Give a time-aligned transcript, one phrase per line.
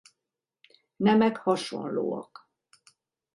[0.95, 2.49] Nemek hasonlóak.